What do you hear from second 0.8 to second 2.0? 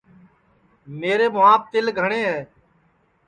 میرے مُھواپ تیل